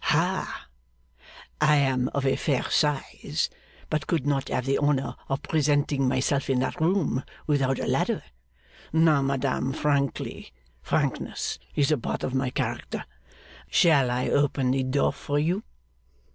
[0.05, 0.63] 'Hah!
[1.61, 3.51] I am of a fair size,
[3.87, 8.23] but could not have the honour of presenting myself in that room without a ladder.
[8.91, 10.51] Now, madam, frankly
[10.81, 13.05] frankness is a part of my character
[13.69, 15.61] shall I open the door for you?